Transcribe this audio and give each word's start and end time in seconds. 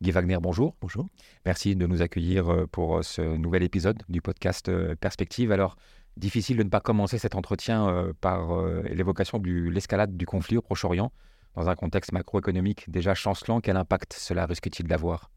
Guy 0.00 0.10
Wagner, 0.12 0.38
bonjour. 0.40 0.76
Bonjour. 0.80 1.08
Merci 1.44 1.74
de 1.74 1.86
nous 1.86 2.02
accueillir 2.02 2.48
euh, 2.52 2.66
pour 2.66 3.04
ce 3.04 3.22
nouvel 3.22 3.62
épisode 3.62 4.02
du 4.08 4.20
podcast 4.20 4.70
Perspective. 4.96 5.52
Alors, 5.52 5.76
difficile 6.16 6.56
de 6.56 6.62
ne 6.62 6.68
pas 6.68 6.80
commencer 6.80 7.18
cet 7.18 7.34
entretien 7.34 8.12
par 8.20 8.62
l'évocation 8.84 9.38
de 9.38 9.50
l'escalade 9.50 10.16
du 10.16 10.26
conflit 10.26 10.56
au 10.56 10.62
Proche-Orient. 10.62 11.12
Dans 11.54 11.68
un 11.68 11.76
contexte 11.76 12.12
macroéconomique 12.12 12.90
déjà 12.90 13.14
chancelant, 13.14 13.60
quel 13.60 13.76
impact 13.76 14.14
cela 14.14 14.46
risque-t-il 14.46 14.88
d'avoir? 14.88 15.30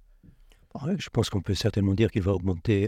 Je 0.97 1.09
pense 1.09 1.29
qu'on 1.29 1.41
peut 1.41 1.53
certainement 1.53 1.93
dire 1.93 2.09
qu'il 2.09 2.23
va 2.23 2.33
augmenter 2.33 2.87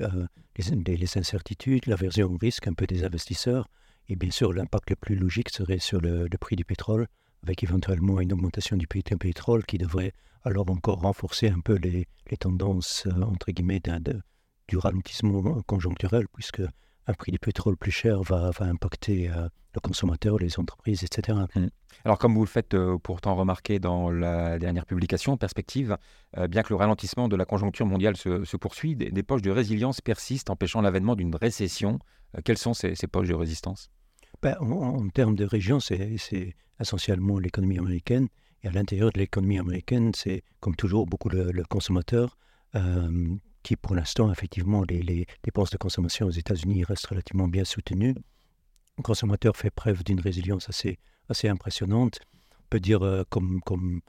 les, 0.58 0.98
les, 0.98 1.18
incertitudes, 1.18 1.86
l'aversion 1.86 2.32
au 2.32 2.38
risque 2.38 2.68
un 2.68 2.74
peu 2.74 2.88
des 2.88 3.04
investisseurs. 3.04 3.68
Et 4.10 4.16
bien 4.16 4.32
sûr, 4.32 4.54
l'impact 4.54 4.90
le 4.90 4.96
plus 4.96 5.16
logique 5.16 5.50
serait 5.50 5.80
sur 5.80 6.02
le, 6.02 6.28
prix 6.40 6.56
du 6.56 6.66
pétrole, 6.66 7.08
avec 7.44 7.64
éventuellement 7.64 8.20
une 8.22 8.34
augmentation 8.34 8.78
du 8.78 8.88
prix 8.88 9.04
du 9.04 9.18
pétrole 9.18 9.66
qui 9.66 9.78
devrait 9.78 10.14
alors 10.44 10.70
encore 10.70 11.00
renforcer 11.02 11.50
un 11.50 11.60
peu 11.60 11.76
les, 11.76 12.08
tendances, 12.40 13.06
euh, 13.08 13.22
entre 13.22 13.52
guillemets, 13.52 13.82
du 14.68 14.78
ralentissement 14.78 15.62
conjoncturel, 15.68 16.26
puisque 16.34 16.62
un 17.06 17.14
prix 17.14 17.32
du 17.32 17.40
pétrole 17.40 17.78
plus 17.78 17.92
cher 17.92 18.22
va, 18.24 18.52
impacter 18.60 19.30
euh, 19.30 19.48
le 19.76 19.80
consommateur, 19.82 20.38
les 20.40 20.58
entreprises, 20.60 21.04
etc. 21.04 21.38
Mmh. 21.56 21.68
Alors, 22.06 22.18
comme 22.18 22.34
vous 22.34 22.44
le 22.44 22.50
faites 22.50 22.74
euh, 22.74 22.98
pourtant 22.98 23.36
remarquer 23.36 23.80
dans 23.80 24.10
la 24.10 24.58
dernière 24.58 24.86
publication, 24.86 25.38
Perspective, 25.38 25.98
bien 26.50 26.64
que 26.64 26.70
le 26.70 26.76
ralentissement 26.76 27.28
de 27.28 27.36
la 27.36 27.46
conjoncture 27.46 27.86
mondiale 27.86 28.18
se, 28.18 28.58
poursuit, 28.58 28.96
des, 28.96 29.24
poches 29.24 29.42
de 29.42 29.52
résilience 29.52 30.02
persistent, 30.02 30.50
empêchant 30.50 30.82
l'avènement 30.82 31.16
d'une 31.16 31.36
récession. 31.36 32.00
quelles 32.44 32.58
sont 32.58 32.74
ces 32.74 33.08
poches 33.08 33.28
de 33.28 33.36
résistance? 33.36 33.90
En, 34.46 35.10
termes 35.10 35.36
de 35.36 35.46
région, 35.46 35.80
c'est 35.80 36.18
essentiellement 36.80 37.40
l'économie 37.40 37.78
américaine. 37.78 38.28
Et 38.64 38.68
à 38.68 38.72
l'intérieur 38.72 39.12
de 39.12 39.20
l'économie 39.20 39.60
américaine, 39.60 40.12
c'est 40.16 40.44
comme 40.60 40.76
toujours 40.76 41.06
beaucoup 41.06 41.30
le, 41.30 41.64
consommateur 41.64 42.38
euh, 42.76 43.36
qui, 43.62 43.76
pour 43.76 43.96
l'instant, 43.96 44.32
effectivement, 44.32 44.84
les, 44.84 45.26
dépenses 45.44 45.70
de 45.70 45.78
consommation 45.78 46.28
aux 46.28 46.32
États-Unis 46.32 46.84
restent 46.84 47.08
relativement 47.08 47.48
bien 47.48 47.66
soutenues. 47.66 48.16
Le 48.98 49.04
consommateur 49.04 49.58
fait 49.58 49.70
preuve 49.70 50.04
d'une 50.04 50.20
résilience 50.20 50.70
assez, 50.70 50.98
impressionnante. 51.48 52.20
On 52.54 52.68
peut 52.70 52.80
dire 52.80 53.04
euh, 53.04 53.24
comme, 53.30 54.02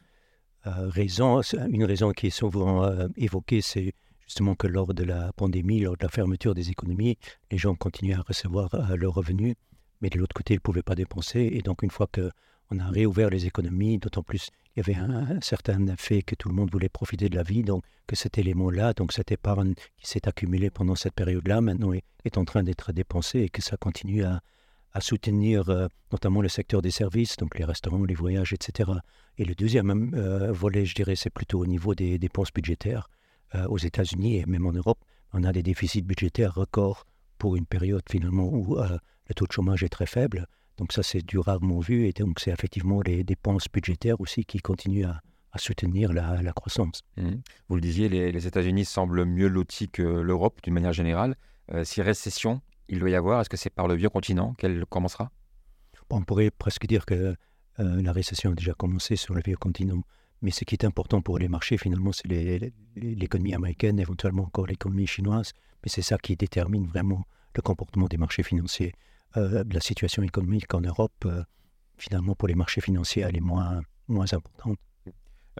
euh, 0.66 0.88
raison, 0.88 1.41
une 1.69 1.84
raison 1.84 2.12
qui 2.12 2.28
est 2.28 2.30
souvent 2.30 2.88
évoquée, 3.16 3.60
c'est 3.60 3.92
justement 4.20 4.54
que 4.54 4.66
lors 4.66 4.94
de 4.94 5.04
la 5.04 5.32
pandémie, 5.32 5.80
lors 5.80 5.96
de 5.96 6.04
la 6.04 6.08
fermeture 6.08 6.54
des 6.54 6.70
économies, 6.70 7.19
les 7.50 7.58
gens 7.58 7.74
continuaient 7.74 8.14
à 8.14 8.22
recevoir 8.22 8.70
leurs 8.96 9.14
revenus 9.14 9.56
mais 10.05 10.10
de 10.10 10.19
l'autre 10.19 10.34
côté, 10.34 10.52
ils 10.52 10.58
ne 10.58 10.60
pouvaient 10.60 10.83
pas 10.83 10.94
dépenser. 10.94 11.48
Et 11.55 11.62
donc, 11.62 11.83
une 11.83 11.91
fois 11.91 12.06
qu'on 12.06 12.78
a 12.78 12.88
réouvert 12.91 13.30
les 13.30 13.47
économies, 13.47 13.97
d'autant 13.97 14.22
plus, 14.22 14.50
il 14.77 14.80
y 14.80 14.83
avait 14.83 15.00
un, 15.00 15.41
certain 15.41 15.86
effet 15.86 16.20
que 16.20 16.34
tout 16.34 16.50
le 16.50 16.55
monde 16.55 16.70
voulait 16.70 16.91
profiter 16.91 17.30
de 17.30 17.34
la 17.34 17.42
vie, 17.42 17.62
donc 17.62 17.83
que 18.06 18.14
cet 18.14 18.36
élément-là, 18.36 18.92
donc 18.92 19.14
cette 19.14 19.32
épargne 19.32 19.72
qui 19.97 20.06
s'est 20.06 20.28
accumulée 20.28 20.69
pendant 20.69 20.94
cette 20.94 21.14
période-là, 21.14 21.62
maintenant 21.62 21.94
est, 21.94 22.36
en 22.36 22.44
train 22.44 22.62
d'être 22.62 22.92
dépensée 22.92 23.41
et 23.41 23.48
que 23.48 23.62
ça 23.62 23.78
continue 23.78 24.25
à, 24.25 24.42
soutenir 25.00 25.70
euh, 25.70 25.86
notamment 26.12 26.42
le 26.42 26.48
secteur 26.48 26.82
des 26.82 26.91
services, 26.91 27.38
donc 27.38 27.58
les 27.58 27.64
restaurants, 27.64 28.05
les 28.05 28.14
voyages, 28.14 28.52
etc. 28.52 28.91
Et 29.38 29.47
le 29.47 29.55
deuxième 29.55 30.12
euh, 30.14 30.52
volet, 30.52 30.84
je 30.84 30.94
dirais, 30.94 31.16
c'est 31.16 31.30
plutôt 31.30 31.60
au 31.60 31.66
niveau 31.66 31.94
des 31.94 32.19
dépenses 32.19 32.52
budgétaires. 32.52 33.08
Euh, 33.55 33.66
aux 33.69 33.78
États-Unis 33.78 34.36
et 34.36 34.44
même 34.47 34.66
en 34.66 34.72
Europe, 34.72 34.98
on 35.32 35.44
a 35.44 35.52
des 35.52 35.62
déficits 35.62 36.02
budgétaires 36.02 36.55
records 36.55 37.06
pour 37.45 37.56
une 37.56 37.67
période 37.67 38.05
finalement 38.11 38.48
où 38.48 38.78
le 38.78 39.34
taux 39.34 39.47
de 39.47 39.53
chômage 39.53 39.83
est 39.83 39.91
très 39.91 40.06
faible. 40.06 40.47
Donc 40.78 40.95
ça, 40.95 41.03
c'est 41.03 41.20
du 41.20 41.39
rarement 41.39 41.78
vu. 41.78 42.06
Et 42.06 42.12
donc, 42.12 42.41
c'est 42.41 42.50
effectivement 42.50 43.03
les 43.03 43.23
dépenses 43.23 43.67
budgétaires 43.70 44.19
aussi 44.19 44.47
qui 44.47 44.61
continuent 44.61 45.05
à, 45.05 45.20
soutenir 45.59 46.15
la, 46.15 46.53
croissance. 46.55 47.03
Mmh. 47.19 47.33
Vous 47.69 47.75
le 47.75 47.83
disiez, 47.83 48.09
les, 48.09 48.47
États-Unis 48.47 48.87
semblent 48.87 49.27
mieux 49.27 49.48
lotis 49.48 49.91
que 49.91 50.03
l'Europe 50.03 50.61
d'une 50.62 50.72
manière 50.72 50.95
générale. 50.95 51.37
Euh, 51.75 51.84
si 51.84 52.00
récession 52.00 52.62
il 52.89 52.98
doit 52.98 53.11
y 53.11 53.15
avoir, 53.15 53.42
est-ce 53.42 53.50
que 53.50 53.59
c'est 53.59 53.69
par 53.69 53.89
le 53.89 53.95
vieux 53.95 54.09
continent 54.09 54.55
qu'elle 54.55 54.87
commencera? 54.87 55.31
On 56.09 56.22
pourrait 56.22 56.50
presque 56.50 56.87
dire 56.87 57.04
que 57.04 57.37
euh, 57.78 58.03
la 58.03 58.12
récession 58.12 58.53
a 58.53 58.54
déjà 58.54 58.72
commencé 58.72 59.16
sur 59.16 59.34
le 59.34 59.43
vieux 59.44 59.59
continent. 59.59 60.00
Mais 60.44 60.50
ce 60.50 60.65
qui 60.65 60.75
est 60.75 60.84
important 60.84 61.22
pour 61.22 61.38
les 61.38 61.49
marchés, 61.49 61.78
finalement, 61.78 62.12
c'est 62.12 62.28
l'économie 62.97 63.55
américaine, 63.55 63.99
éventuellement 63.99 64.43
encore 64.43 64.66
l'économie 64.66 65.06
chinoise. 65.06 65.53
Mais 65.82 65.88
c'est 65.88 66.03
ça 66.03 66.19
qui 66.19 66.37
détermine 66.37 66.87
vraiment 66.87 67.25
le 67.56 67.62
comportement 67.62 68.09
des 68.09 68.19
marchés 68.19 68.43
financiers. 68.43 68.93
Euh, 69.38 69.65
la 69.72 69.81
situation 69.81 70.22
économique 70.22 70.75
en 70.75 70.83
Europe, 70.83 71.25
euh, 71.25 71.43
finalement, 71.97 72.34
pour 72.34 72.47
les 72.47 72.54
marchés 72.54 72.83
financiers, 72.83 73.22
elle 73.27 73.38
est 73.38 73.41
moins, 73.41 73.81
moins 74.06 74.31
importante. 74.34 74.77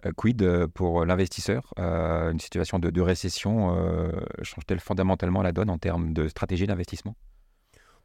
Euh, 0.05 0.11
quid 0.15 0.67
pour 0.75 1.03
l'investisseur 1.03 1.73
Une 1.77 2.39
situation 2.39 2.77
de, 2.77 3.01
récession 3.01 3.75
change-t-elle 4.43 4.79
fondamentalement 4.79 5.41
la 5.41 5.51
donne 5.51 5.71
en 5.71 5.79
termes 5.79 6.13
de 6.13 6.27
stratégie 6.27 6.67
d'investissement? 6.67 7.15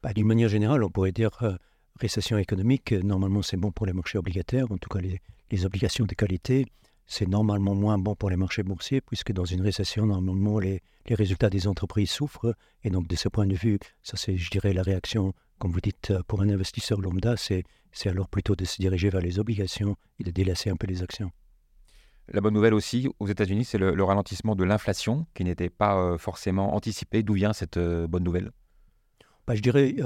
Bah, 0.03 0.15
D'une 0.15 0.27
manière 0.27 0.49
générale, 0.49 0.83
on 0.83 0.89
pourrait 0.89 1.13
dire 1.13 1.59
récession 2.01 2.39
économique, 2.39 2.93
normalement 2.93 3.43
c'est 3.43 3.57
bon 3.57 3.71
pour 3.71 3.87
les 3.87 3.93
marchés 3.93 4.19
obligataires, 4.19 4.71
en 4.71 4.79
tout 4.79 4.89
cas 4.89 5.01
les, 5.01 5.21
les 5.51 5.67
obligations 5.67 6.07
de 6.07 6.15
qualité 6.15 6.67
c'est 7.11 7.29
normalement 7.29 7.75
moins 7.75 7.99
bon 7.99 8.15
pour 8.15 8.31
les 8.31 8.37
marchés 8.37 8.63
boursiers, 8.63 9.01
puisque 9.01 9.33
dans 9.33 9.45
une 9.45 9.63
récession, 9.63 10.07
normalement, 10.07 10.61
les, 10.61 10.81
les, 11.07 11.17
résultats 11.17 11.51
des 11.51 11.67
entreprises 11.67 12.09
souffrent. 12.09 12.55
Et 12.85 12.91
donc, 12.91 13.09
de 13.09 13.17
ce 13.17 13.29
point 13.29 13.47
de 13.47 13.57
vue, 13.57 13.81
ça 14.01 14.17
c'est, 14.17 14.37
je 14.37 14.49
dirais, 14.49 14.73
la 14.73 14.83
réaction, 14.83 15.35
comme 15.59 15.73
vous 15.73 15.81
dites, 15.81 16.13
euh, 16.13 16.23
pour 16.29 16.41
un 16.41 16.49
investisseur 16.49 17.01
lambda, 17.01 17.37
c'est, 17.37 17.65
c'est 17.91 18.11
alors 18.11 18.29
plutôt 18.29 18.55
de 18.55 18.65
se 18.65 18.77
diriger 18.81 19.11
vers 19.11 19.21
les 19.21 19.41
obligations 19.41 19.97
et 20.21 20.23
de 20.23 20.31
délaisser 20.31 20.71
un 20.71 20.77
peu 20.77 20.87
les 20.87 21.03
actions. 21.03 21.33
La 22.29 22.41
bonne 22.41 22.55
nouvelle 22.55 22.75
aussi 22.75 23.09
aux 23.19 23.27
États-Unis, 23.27 23.65
c'est 23.65 23.79
le, 23.79 24.05
ralentissement 24.05 24.55
de 24.55 24.63
l'inflation 24.63 25.27
qui 25.35 25.43
n'était 25.43 25.69
pas 25.69 25.97
euh, 25.97 26.17
forcément 26.17 26.77
anticipé. 26.77 27.25
D'où 27.25 27.35
vient 27.35 27.53
cette 27.53 27.77
euh, 27.77 28.07
bonne 28.07 28.23
nouvelle? 28.23 28.53
Bah, 29.49 29.57
Je 29.57 29.63
dirais 29.63 29.97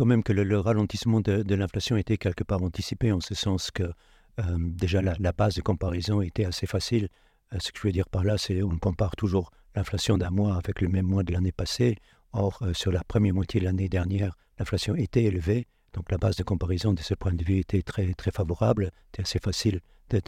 quand 0.00 0.06
même 0.06 0.22
que 0.22 0.32
le, 0.32 0.58
ralentissement 0.58 1.20
de, 1.20 1.54
l'inflation 1.54 1.98
était 1.98 2.16
quelque 2.16 2.42
part 2.42 2.62
anticipé, 2.62 3.12
en 3.12 3.20
ce 3.20 3.34
sens 3.34 3.70
que 3.70 3.82
euh, 3.82 4.56
déjà, 4.58 5.02
la, 5.02 5.32
base 5.32 5.56
de 5.56 5.60
comparaison 5.60 6.22
était 6.22 6.46
assez 6.46 6.66
facile. 6.66 7.10
Euh, 7.52 7.58
ce 7.60 7.70
que 7.70 7.80
je 7.80 7.86
veux 7.88 7.92
dire 7.92 8.08
par 8.08 8.24
là, 8.24 8.38
c'est 8.38 8.62
on 8.62 8.78
compare 8.78 9.14
toujours 9.14 9.50
l'inflation 9.76 10.16
d'un 10.16 10.30
mois 10.30 10.56
avec 10.56 10.80
le 10.80 10.88
même 10.88 11.04
mois 11.04 11.22
de 11.22 11.34
l'année 11.34 11.52
passée. 11.52 11.96
Or, 12.32 12.58
euh, 12.62 12.72
sur 12.72 12.92
la 12.92 13.04
première 13.04 13.34
moitié 13.34 13.60
de 13.60 13.66
l'année 13.66 13.90
dernière, 13.90 14.38
l'inflation 14.58 14.94
était 14.96 15.24
élevée. 15.24 15.66
Donc, 15.92 16.10
la 16.10 16.16
base 16.16 16.36
de 16.36 16.44
comparaison 16.44 16.94
de 16.94 17.00
ce 17.00 17.12
point 17.12 17.34
de 17.34 17.44
vue 17.44 17.58
était 17.58 17.82
très, 17.82 18.14
très 18.14 18.30
favorable. 18.30 18.92
C'était 19.12 19.24
assez 19.24 19.38
facile 19.38 19.80
de, 20.08 20.20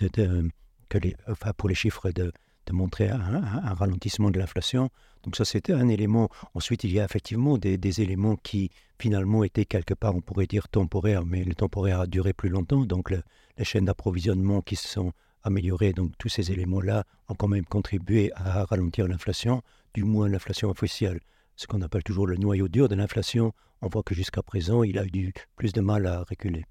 que 0.91 0.99
les, 0.99 1.17
pour 1.57 1.71
les 1.71 1.75
chiffres 1.75 2.11
de, 2.11 2.31
de 2.67 2.73
montrer 2.73 3.09
un, 3.09 3.75
ralentissement 3.75 4.31
de 4.31 4.39
l'inflation. 4.39 4.91
Donc 5.25 5.37
ça, 5.37 5.45
c'était 5.45 5.73
un 5.73 5.89
élément. 5.89 6.29
Ensuite, 6.55 6.85
il 6.85 6.93
y 6.93 7.01
a 7.01 7.05
effectivement 7.05 7.59
des, 7.59 8.01
éléments 8.01 8.37
qui, 8.37 8.71
finalement, 8.99 9.45
étaient 9.45 9.65
quelque 9.65 9.95
part, 9.95 10.15
on 10.15 10.21
pourrait 10.21 10.47
dire 10.47 10.69
temporaires, 10.69 11.25
mais 11.25 11.45
le 11.45 11.55
temporaire 11.55 12.01
a 12.01 12.07
duré 12.07 12.33
plus 12.33 12.49
longtemps. 12.49 12.85
Donc 12.85 13.11
les 13.11 13.65
chaînes 13.65 13.85
d'approvisionnement 13.85 14.63
qui 14.63 14.77
se 14.77 14.89
sont 14.89 15.13
améliorées, 15.43 15.93
donc 15.93 16.13
tous 16.19 16.29
ces 16.29 16.53
éléments-là 16.53 17.05
ont 17.29 17.35
quand 17.35 17.49
même 17.49 17.65
contribué 17.65 18.31
à 18.35 18.65
ralentir 18.65 19.09
l'inflation, 19.09 19.63
du 19.95 20.05
moins 20.05 20.29
l'inflation 20.29 20.71
officielle. 20.71 21.21
Ce 21.57 21.67
qu'on 21.67 21.83
appelle 21.83 22.03
toujours 22.03 22.27
le 22.27 22.37
noyau 22.37 22.69
dur 22.69 22.89
de 22.89 22.95
l'inflation, 22.95 23.53
on 23.83 23.89
voit 23.89 24.03
que 24.03 24.15
jusqu'à 24.15 24.43
présent, 24.43 24.83
il 24.85 24.99
a 24.99 25.05
eu 25.05 25.33
plus 25.57 25.73
de 25.73 25.81
mal 25.81 26.07
à 26.07 26.23
reculer. 26.23 26.65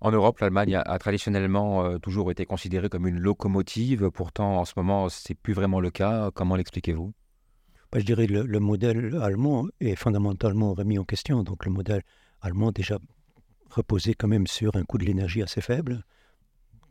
En 0.00 0.12
Europe, 0.12 0.38
l'Allemagne 0.38 0.76
a, 0.76 0.98
traditionnellement 0.98 1.84
euh, 1.84 1.98
toujours 1.98 2.30
été 2.30 2.46
considérée 2.46 2.88
comme 2.88 3.08
une 3.08 3.18
locomotive. 3.18 4.10
Pourtant, 4.10 4.58
en 4.58 4.64
ce 4.64 4.74
moment, 4.76 5.08
ce 5.08 5.20
n'est 5.28 5.34
plus 5.34 5.54
vraiment 5.54 5.80
le 5.80 5.90
cas. 5.90 6.30
Comment 6.32 6.54
l'expliquez-vous? 6.54 7.12
Bah, 7.90 7.98
Je 7.98 8.04
dirais 8.04 8.26
que 8.26 8.32
le, 8.32 8.60
modèle 8.60 9.18
allemand 9.20 9.66
est 9.80 9.96
fondamentalement 9.96 10.74
remis 10.74 10.98
en 10.98 11.04
question. 11.04 11.42
Donc 11.42 11.64
le 11.64 11.72
modèle 11.72 12.02
allemand 12.40 12.70
déjà 12.70 12.98
reposait 13.70 14.14
quand 14.14 14.28
même 14.28 14.46
sur 14.46 14.76
un 14.76 14.84
coût 14.84 14.98
de 14.98 15.04
l'énergie 15.04 15.42
assez 15.42 15.60
faible, 15.60 16.04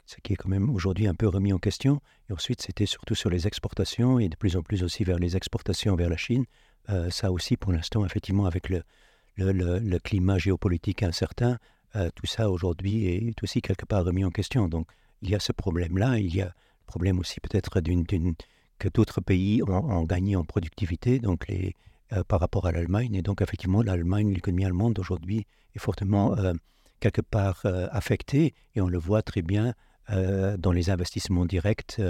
ce 0.06 0.18
qui 0.22 0.34
est 0.34 0.36
quand 0.36 0.50
même 0.50 0.70
aujourd'hui 0.70 1.08
un 1.08 1.16
peu 1.16 1.28
remis 1.28 1.54
en 1.54 1.60
question. 1.60 2.02
Et 2.30 2.34
ensuite, 2.34 2.62
c'était 2.62 2.86
surtout 2.86 3.16
sur 3.16 3.30
les 3.30 3.48
exportations 3.48 4.20
et 4.20 4.28
de 4.28 4.36
plus 4.36 4.58
en 4.58 4.64
plus 4.64 4.84
aussi 4.84 5.06
vers 5.06 5.18
les 5.18 5.38
exportations 5.38 5.96
vers 5.96 6.10
la 6.10 6.18
Chine. 6.18 6.46
Euh, 6.90 7.10
ça 7.10 7.32
aussi, 7.32 7.58
pour 7.58 7.72
l'instant, 7.72 8.06
effectivement, 8.06 8.46
avec 8.46 8.70
le, 8.70 8.84
le, 9.38 10.00
climat 10.00 10.38
géopolitique 10.38 11.04
incertain, 11.04 11.58
euh, 11.96 12.10
tout 12.16 12.26
ça 12.26 12.50
aujourd'hui 12.50 13.06
est 13.06 13.44
aussi 13.44 13.62
quelque 13.62 13.86
part 13.86 14.04
remis 14.04 14.26
en 14.26 14.32
question. 14.32 14.68
Donc 14.68 14.88
il 15.22 15.30
y 15.30 15.36
a 15.36 15.40
ce 15.40 15.52
problème-là, 15.52 16.20
il 16.20 16.36
y 16.36 16.42
a 16.42 16.46
le 16.46 16.86
problème 16.86 17.20
aussi 17.20 17.40
peut-être 17.40 17.80
que 17.80 18.90
d'autres 18.90 19.22
pays 19.22 19.62
ont, 19.64 20.04
gagné 20.04 20.36
en 20.36 20.44
productivité 20.44 21.20
donc 21.20 21.48
les, 21.48 21.76
euh, 22.14 22.24
par 22.24 22.40
rapport 22.40 22.68
à 22.68 22.72
l'Allemagne. 22.72 23.16
Et 23.16 23.22
donc 23.22 23.42
effectivement, 23.42 23.82
l'Allemagne, 23.82 24.34
l'économie 24.34 24.66
allemande 24.66 25.00
aujourd'hui 25.00 25.46
est 25.76 25.80
fortement 25.80 26.38
euh, 26.38 26.54
quelque 27.00 27.22
part 27.22 27.62
affectée 27.92 28.56
et 28.74 28.82
on 28.82 28.88
le 28.88 28.98
voit 28.98 29.22
très 29.22 29.44
bien 29.44 29.76
dans 30.10 30.72
les 30.72 30.90
investissements 30.90 31.46
directs 31.46 32.02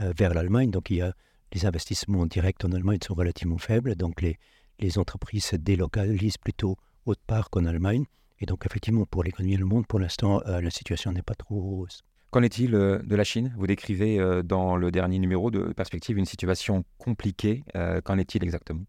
vers 0.00 0.34
l'Allemagne. 0.34 0.72
Donc 0.72 0.90
il 0.90 0.96
y 0.96 1.02
a 1.02 1.12
les 1.52 1.66
investissements 1.66 2.26
directs 2.26 2.64
en 2.64 2.72
Allemagne 2.72 2.98
sont 3.00 3.14
relativement 3.14 3.58
faibles, 3.58 3.94
donc 3.94 4.20
les, 4.22 4.38
les 4.80 4.98
entreprises 4.98 5.44
se 5.44 5.56
délocalisent 5.56 6.36
plutôt 6.38 6.76
autre 7.06 7.22
part 7.26 7.48
qu'en 7.50 7.64
Allemagne. 7.64 8.06
Et 8.40 8.46
donc, 8.46 8.66
effectivement, 8.66 9.06
pour 9.06 9.22
l'économie 9.22 9.56
du 9.56 9.64
monde, 9.64 9.86
pour 9.86 9.98
l'instant, 9.98 10.42
euh, 10.46 10.60
la 10.60 10.70
situation 10.70 11.12
n'est 11.12 11.22
pas 11.22 11.34
trop 11.34 11.56
heureuse. 11.56 12.02
Qu'en 12.30 12.42
est-il 12.42 12.72
de 12.72 13.14
la 13.14 13.22
Chine? 13.22 13.54
Vous 13.56 13.68
décrivez 13.68 14.18
dans 14.42 14.74
le 14.74 14.90
dernier 14.90 15.20
numéro 15.20 15.52
de 15.52 15.72
Perspective 15.72 16.18
une 16.18 16.24
situation 16.24 16.84
compliquée. 16.98 17.62
Qu'en 18.02 18.18
est-il 18.18 18.42
exactement? 18.42 18.82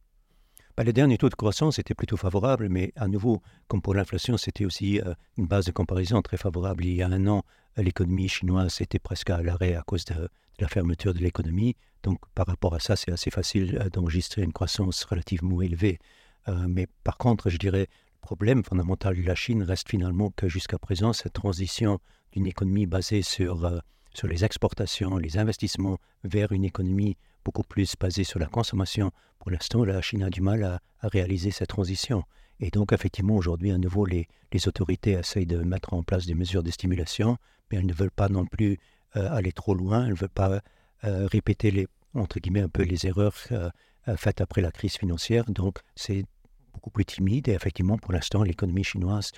Bah, 0.76 0.84
le 0.84 0.92
dernier 0.92 1.20
taux 1.20 1.30
de 1.30 1.36
croissance 1.36 1.78
était 1.78 1.94
plutôt 1.94 2.18
favorable, 2.18 2.70
mais 2.70 2.92
à 2.96 3.08
nouveau, 3.08 3.44
comme 3.68 3.84
pour 3.84 3.94
l'inflation, 3.94 4.36
c'était 4.38 4.66
aussi 4.66 5.00
une 5.38 5.46
base 5.46 5.66
de 5.66 5.72
comparaison 5.72 6.24
très 6.24 6.38
favorable. 6.38 6.86
Il 6.86 6.96
y 6.96 7.04
a 7.04 7.08
un 7.08 7.28
an, 7.28 7.44
l'économie 7.78 8.30
chinoise 8.30 8.82
était 8.82 8.98
presque 8.98 9.30
à 9.30 9.44
l'arrêt 9.44 9.76
à 9.76 9.84
cause 9.84 10.06
de, 10.06 10.28
la 10.60 10.68
fermeture 10.68 11.14
de 11.14 11.20
l'économie. 11.20 11.76
Donc, 12.04 12.20
par 12.34 12.48
rapport 12.48 12.74
à 12.74 12.80
ça, 12.80 12.96
c'est 12.96 13.12
assez 13.12 13.30
facile 13.30 13.90
d'enregistrer 13.94 14.42
une 14.42 14.54
croissance 14.54 15.04
relativement 15.04 15.62
élevée. 15.62 16.00
mais 16.68 16.88
par 17.04 17.18
contre, 17.18 17.50
je 17.50 17.58
dirais, 17.58 17.88
le 17.88 18.05
problème 18.26 18.64
fondamental 18.64 19.16
de 19.16 19.22
la 19.22 19.36
Chine 19.36 19.62
reste 19.62 19.88
finalement 19.88 20.32
que 20.36 20.50
jusqu'à 20.50 20.80
présent, 20.80 21.14
cette 21.14 21.34
transition 21.34 22.00
d'une 22.32 22.48
économie 22.48 22.88
basée 22.88 23.22
sur, 23.22 23.66
euh, 23.66 23.78
sur 24.16 24.28
les 24.28 24.44
exportations, 24.44 25.18
les 25.18 25.38
investissements, 25.38 26.00
vers 26.24 26.52
une 26.52 26.64
économie 26.64 27.18
beaucoup 27.44 27.62
plus 27.62 27.94
basée 28.00 28.24
sur 28.24 28.40
la 28.40 28.48
consommation. 28.48 29.12
Pour 29.38 29.52
l'instant, 29.52 29.86
la 29.86 30.02
Chine 30.02 30.24
a 30.24 30.32
du 30.32 30.42
mal 30.42 30.64
à, 30.64 30.80
réaliser 31.04 31.52
cette 31.52 31.70
transition. 31.70 32.24
Et 32.60 32.72
donc, 32.72 32.94
effectivement, 32.94 33.36
aujourd'hui, 33.36 33.70
à 33.70 33.78
nouveau, 33.78 34.08
les, 34.08 34.28
les, 34.52 34.68
autorités 34.68 35.12
essayent 35.12 35.46
de 35.46 35.60
mettre 35.60 35.94
en 35.94 36.02
place 36.02 36.26
des 36.26 36.34
mesures 36.34 36.64
de 36.64 36.72
stimulation, 36.72 37.38
mais 37.70 37.78
elles 37.78 37.86
ne 37.86 37.94
veulent 37.94 38.10
pas 38.10 38.28
non 38.28 38.48
plus 38.48 38.80
euh, 39.18 39.30
aller 39.32 39.52
trop 39.52 39.76
loin, 39.76 40.06
elles 40.06 40.14
ne 40.14 40.18
veulent 40.18 40.30
pas 40.30 40.62
euh, 41.04 41.28
répéter, 41.28 41.70
les, 41.70 41.88
entre 42.16 42.40
guillemets, 42.40 42.62
un 42.62 42.70
peu 42.70 42.82
les 42.82 43.06
erreurs 43.06 43.36
faites 44.18 44.42
après 44.42 44.62
la 44.62 44.72
crise 44.72 44.98
financière. 44.98 45.46
Donc, 45.46 45.80
c'est 45.96 46.26
beaucoup 46.76 46.92
plus 46.92 47.06
timide. 47.06 47.48
Et 47.48 47.54
effectivement, 47.54 47.98
pour 47.98 48.14
l'instant, 48.14 48.44
l'économie 48.44 48.84
chinoise 48.84 49.32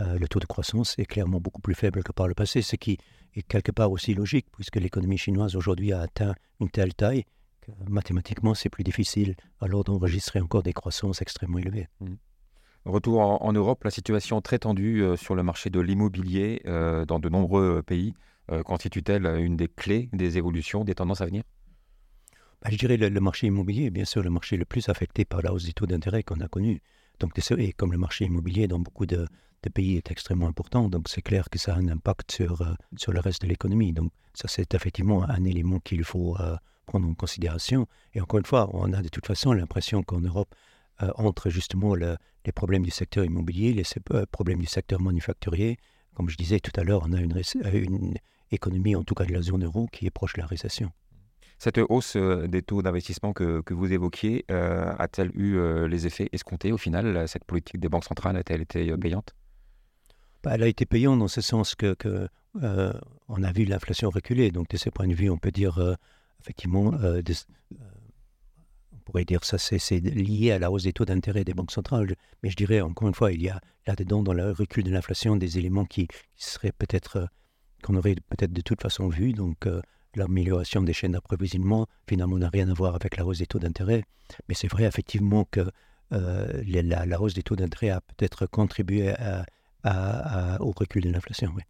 euh, 0.00 0.18
le 0.18 0.28
taux 0.28 0.40
de 0.40 0.46
croissance 0.46 0.98
est 0.98 1.04
clairement 1.04 1.40
beaucoup 1.40 1.60
plus 1.60 1.74
faible 1.74 2.02
que 2.02 2.12
par 2.12 2.28
le 2.28 2.34
passé, 2.34 2.62
ce 2.62 2.76
qui 2.76 2.98
est 3.34 3.42
quelque 3.42 3.72
part 3.72 3.90
aussi 3.90 4.14
logique, 4.14 4.46
puisque 4.52 4.76
l'économie 4.76 5.18
chinoise 5.18 5.54
aujourd'hui 5.54 5.92
a 5.92 6.00
atteint 6.00 6.34
une 6.60 6.70
telle 6.70 6.94
taille 6.94 7.24
que 7.60 7.70
mathématiquement 7.88 8.54
c'est 8.54 8.70
plus 8.70 8.84
difficile 8.84 9.36
alors 9.60 9.84
d'enregistrer 9.84 10.40
encore 10.40 10.62
des 10.62 10.72
croissances 10.72 11.20
extrêmement 11.20 11.58
élevées. 11.58 11.88
Mmh. 12.00 12.14
Retour 12.84 13.20
en, 13.20 13.52
Europe, 13.52 13.84
la 13.84 13.90
situation 13.90 14.40
très 14.40 14.58
tendue 14.58 15.02
euh, 15.02 15.16
sur 15.16 15.36
le 15.36 15.44
marché 15.44 15.70
de 15.70 15.78
l'immobilier 15.78 16.62
euh, 16.66 17.04
dans 17.04 17.18
de 17.18 17.28
nombreux 17.28 17.82
pays 17.82 18.14
constitue-t-elle 18.66 19.24
une 19.24 19.56
des 19.56 19.68
clés 19.68 20.10
des 20.12 20.36
évolutions, 20.36 20.84
des 20.84 20.96
tendances 20.96 21.22
à 21.22 21.26
venir? 21.26 21.42
Je 22.70 22.76
dirais 22.76 22.96
le, 22.96 23.08
le 23.08 23.20
marché 23.20 23.48
immobilier 23.48 23.86
est 23.86 23.90
bien 23.90 24.04
sûr 24.04 24.22
le 24.22 24.30
marché 24.30 24.56
le 24.56 24.64
plus 24.64 24.88
affecté 24.88 25.24
par 25.24 25.42
la 25.42 25.52
hausse 25.52 25.64
des 25.64 25.72
taux 25.72 25.86
d'intérêt 25.86 26.22
qu'on 26.22 26.40
a 26.40 26.48
connu. 26.48 26.80
Donc, 27.18 27.38
et 27.58 27.72
comme 27.72 27.92
le 27.92 27.98
marché 27.98 28.24
immobilier 28.24 28.68
dans 28.68 28.78
beaucoup 28.78 29.06
de, 29.06 29.26
de 29.62 29.68
pays 29.68 29.96
est 29.96 30.10
extrêmement 30.10 30.48
important. 30.48 30.88
Donc 30.88 31.08
c'est 31.08 31.22
clair 31.22 31.48
que 31.50 31.58
ça 31.58 31.74
a 31.74 31.78
un 31.78 31.88
impact 31.88 32.32
sur, 32.32 32.62
euh, 32.62 32.74
sur 32.96 33.12
le 33.12 33.20
reste 33.20 33.42
de 33.42 33.46
l'économie. 33.46 33.92
Donc 33.92 34.12
ça 34.34 34.48
c'est 34.48 34.74
effectivement 34.74 35.22
un 35.28 35.44
élément 35.44 35.78
qu'il 35.80 36.04
faut 36.04 36.36
euh, 36.40 36.56
prendre 36.86 37.08
en 37.08 37.14
considération. 37.14 37.86
Et 38.14 38.20
encore 38.20 38.38
une 38.38 38.46
fois, 38.46 38.70
on 38.72 38.92
a 38.92 39.02
de 39.02 39.08
toute 39.08 39.26
façon 39.26 39.52
l'impression 39.52 40.02
qu'en 40.02 40.20
Europe, 40.20 40.54
euh, 41.02 41.10
entre 41.16 41.48
justement 41.50 41.94
les 41.94 42.52
problèmes 42.52 42.82
du 42.82 42.90
secteur 42.90 43.24
immobilier, 43.24 43.72
les 43.72 43.84
problèmes 44.30 44.58
du 44.58 44.66
secteur 44.66 45.00
manufacturier, 45.00 45.78
comme 46.14 46.28
je 46.28 46.36
disais 46.36 46.60
tout 46.60 46.72
à 46.78 46.84
l'heure, 46.84 47.02
on 47.06 47.12
a 47.12 47.20
une, 47.20 47.40
une 47.72 48.14
économie, 48.50 48.96
en 48.96 49.04
tout 49.04 49.14
cas 49.14 49.24
de 49.24 49.32
la 49.32 49.42
zone 49.42 49.64
euro, 49.64 49.86
qui 49.90 50.06
est 50.06 50.10
proche 50.10 50.34
de 50.34 50.40
la 50.40 50.46
récession. 50.46 50.90
Cette 51.62 51.78
hausse 51.78 52.16
des 52.16 52.62
taux 52.62 52.82
d'investissement 52.82 53.32
que, 53.32 53.60
que, 53.60 53.72
vous 53.72 53.92
évoquiez 53.92 54.44
a-t-elle 54.48 55.30
eu 55.34 55.60
les 55.86 56.08
effets 56.08 56.28
escomptés 56.32 56.72
au 56.72 56.76
final 56.76 57.28
Cette 57.28 57.44
politique 57.44 57.78
des 57.78 57.88
banques 57.88 58.04
centrales 58.04 58.36
a-t-elle 58.36 58.62
été 58.62 58.96
payante? 58.96 59.32
Bah, 60.42 60.52
elle 60.54 60.64
a 60.64 60.66
été 60.66 60.86
payante 60.86 61.20
dans 61.20 61.28
ce 61.28 61.40
sens 61.40 61.76
que, 61.76 61.96
euh, 62.62 62.92
on 63.28 63.42
a 63.42 63.52
vu 63.52 63.64
l'inflation 63.64 64.10
reculer. 64.10 64.50
Donc 64.50 64.68
de 64.68 64.76
ce 64.76 64.90
point 64.90 65.06
de 65.06 65.14
vue, 65.14 65.30
on 65.30 65.38
peut 65.38 65.52
dire 65.52 65.78
euh, 65.78 65.94
effectivement, 66.40 66.92
euh, 66.94 67.22
on 68.92 68.98
pourrait 69.04 69.24
dire 69.24 69.44
ça 69.44 69.56
c'est 69.58 70.00
lié 70.00 70.50
à 70.50 70.58
la 70.58 70.70
hausse 70.70 70.82
des 70.82 70.92
taux 70.92 71.04
d'intérêt 71.04 71.44
des 71.44 71.54
banques 71.54 71.70
centrales. 71.70 72.16
Mais 72.42 72.50
je 72.50 72.56
dirais 72.56 72.80
encore 72.80 73.06
une 73.06 73.14
fois, 73.14 73.32
il 73.32 73.40
y 73.40 73.48
a 73.48 73.60
là-dedans 73.86 74.22
dans 74.22 74.32
le 74.32 74.50
recul 74.50 74.82
de 74.82 74.90
l'inflation 74.90 75.36
des 75.36 75.58
éléments 75.58 75.84
qui, 75.84 76.08
seraient 76.36 76.72
peut-être 76.72 77.28
qu'on 77.84 77.94
aurait 77.94 78.16
peut-être 78.30 78.52
de 78.52 78.60
toute 78.62 78.82
façon 78.82 79.08
vu. 79.08 79.32
Donc 79.32 79.68
l'amélioration 80.16 80.82
des 80.82 80.92
chaînes 80.92 81.12
d'approvisionnement 81.12 81.86
finalement 82.08 82.38
n'a 82.38 82.48
rien 82.48 82.68
à 82.68 82.74
voir 82.74 82.94
avec 82.94 83.16
la 83.16 83.24
hausse 83.24 83.38
des 83.38 83.46
taux 83.46 83.58
d'intérêt. 83.58 84.04
Mais 84.48 84.54
c'est 84.54 84.68
vrai 84.68 84.84
effectivement 84.84 85.44
que 85.44 85.70
la, 86.10 87.06
la, 87.06 87.20
hausse 87.20 87.32
des 87.32 87.42
taux 87.42 87.56
d'intérêt 87.56 87.88
a 87.88 88.02
peut-être 88.02 88.46
contribué 88.46 89.10
à 89.10 89.46
au 90.60 90.72
recul 90.72 91.02
de 91.02 91.10
l'inflation. 91.10 91.52
Oui. 91.56 91.62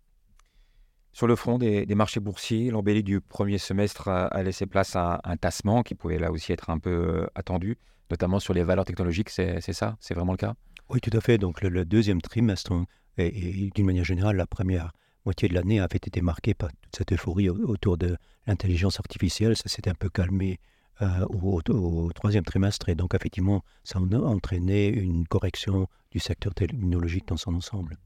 Sur 1.12 1.26
le 1.26 1.36
front 1.36 1.58
des, 1.58 1.86
marchés 1.94 2.20
boursiers, 2.20 2.70
l'embellie 2.70 3.02
du 3.02 3.20
premier 3.20 3.58
semestre 3.58 4.08
a, 4.08 4.42
laissé 4.42 4.66
place 4.66 4.96
à 4.96 5.20
un 5.24 5.36
tassement 5.36 5.82
qui 5.82 5.94
pouvait 5.94 6.18
là 6.18 6.30
aussi 6.30 6.52
être 6.52 6.70
un 6.70 6.78
peu 6.78 6.90
euh, 6.90 7.26
attendu, 7.34 7.76
notamment 8.10 8.40
sur 8.40 8.54
les 8.54 8.62
valeurs 8.62 8.86
technologiques. 8.86 9.28
C'est 9.28 9.60
ça? 9.60 9.96
C'est 10.00 10.14
vraiment 10.14 10.32
le 10.32 10.38
cas? 10.38 10.54
Oui, 10.88 11.00
tout 11.00 11.16
à 11.16 11.20
fait. 11.20 11.36
Donc 11.36 11.60
le, 11.60 11.84
deuxième 11.84 12.22
trimestre, 12.22 12.72
et, 13.18 13.70
d'une 13.74 13.86
manière 13.86 14.04
générale, 14.04 14.36
la 14.36 14.46
première 14.46 14.92
moitié 15.24 15.48
de 15.48 15.54
l'année 15.54 15.80
avait 15.80 15.96
été 15.96 16.20
marquée 16.20 16.54
par 16.54 16.70
toute 16.70 16.96
cette 16.96 17.12
euphorie 17.12 17.48
autour 17.48 17.96
de 17.96 18.16
l'intelligence 18.46 18.98
artificielle. 18.98 19.56
Ça 19.56 19.68
s'est 19.68 19.88
un 19.88 19.94
peu 19.94 20.08
calmé 20.08 20.58
euh, 21.00 21.26
au, 21.30 22.12
troisième 22.12 22.44
trimestre 22.44 22.88
et 22.88 22.94
donc 22.94 23.14
effectivement, 23.14 23.64
ça 23.82 23.98
a 23.98 24.16
entraîné 24.16 24.88
une 24.88 25.26
correction 25.26 25.88
du 26.10 26.18
secteur 26.18 26.54
technologique 26.54 27.26
dans 27.26 27.36
son 27.36 27.54
ensemble. 27.54 27.96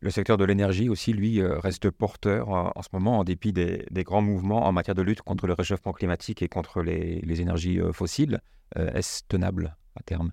Le 0.00 0.10
secteur 0.10 0.38
de 0.38 0.44
l'énergie 0.44 0.88
aussi, 0.88 1.12
lui, 1.12 1.40
euh, 1.40 1.58
reste 1.58 1.90
porteur 1.90 2.48
en 2.48 2.82
ce 2.82 2.88
moment 2.92 3.18
en 3.18 3.24
dépit 3.24 3.52
des, 3.52 3.84
grands 4.04 4.22
mouvements 4.22 4.66
en 4.66 4.72
matière 4.72 4.94
de 4.94 5.02
lutte 5.02 5.20
contre 5.20 5.46
le 5.46 5.52
réchauffement 5.52 5.92
climatique 5.92 6.40
et 6.40 6.48
contre 6.48 6.82
les, 6.82 7.40
énergies 7.40 7.80
euh, 7.80 7.92
fossiles. 7.92 8.40
Est-ce 8.76 9.22
tenable 9.28 9.76
à 9.96 10.02
terme? 10.02 10.30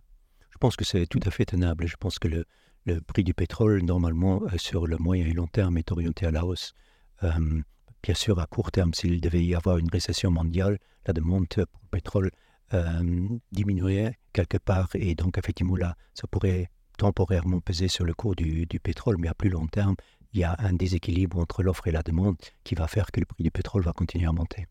Je 0.52 0.58
pense 0.60 0.76
que 0.76 0.86
c'est 0.86 1.08
tout 1.08 1.20
à 1.26 1.32
fait 1.32 1.46
tenable. 1.46 1.88
Je 1.88 1.98
pense 1.98 2.20
que 2.20 2.28
le, 2.28 2.46
le 2.88 3.02
prix 3.02 3.24
du 3.24 3.34
pétrole, 3.34 3.84
normalement, 3.84 4.42
sur 4.58 4.88
le 4.88 4.98
moyen 4.98 5.28
et 5.28 5.34
long 5.34 5.48
terme, 5.48 5.78
est 5.78 5.92
orienté 5.92 6.26
à 6.26 6.32
la 6.32 6.46
hausse. 6.46 6.74
Bien 7.22 8.14
sûr, 8.14 8.40
à 8.40 8.46
court 8.46 8.72
terme, 8.72 8.94
s'il 8.94 9.20
devait 9.20 9.44
y 9.44 9.54
avoir 9.54 9.78
une 9.78 9.90
récession 9.90 10.32
mondiale, 10.32 10.80
la 11.06 11.14
demande 11.14 11.48
pour 11.48 11.82
le 11.84 11.90
pétrole 11.92 12.32
euh, 12.74 13.28
diminuerait 13.52 14.18
quelque 14.34 14.58
part 14.58 14.90
et 14.94 15.16
donc 15.16 15.38
effectivement 15.38 15.76
là, 15.76 15.96
ça 16.14 16.28
pourrait 16.28 16.70
temporairement 16.98 17.60
peser 17.60 17.88
sur 17.88 18.06
le 18.06 18.14
cours 18.14 18.36
du, 18.36 18.68
pétrole, 18.82 19.18
mais 19.20 19.28
à 19.28 19.34
plus 19.34 19.50
long 19.50 19.68
terme, 19.68 19.96
il 20.34 20.40
y 20.40 20.44
a 20.44 20.56
un 20.60 20.74
déséquilibre 20.74 21.38
entre 21.38 21.64
l'offre 21.64 21.88
et 21.88 21.92
la 21.92 22.04
demande 22.04 22.36
qui 22.64 22.76
va 22.76 22.88
faire 22.88 23.12
que 23.12 23.20
le 23.20 23.26
prix 23.26 23.44
du 23.44 23.52
pétrole 23.52 23.84
va 23.84 23.94
continuer 23.94 24.26
à 24.26 24.32
monter. 24.32 24.68